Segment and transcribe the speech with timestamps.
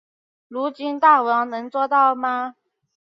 [0.47, 2.55] 如今大王能做到吗？